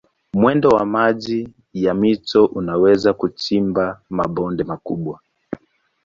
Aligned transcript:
Mwendo 0.33 0.69
wa 0.69 0.85
maji 0.85 1.49
ya 1.73 1.93
mito 1.93 2.45
unaweza 2.45 3.13
kuchimba 3.13 4.01
mabonde 4.09 4.63
makubwa. 4.63 5.19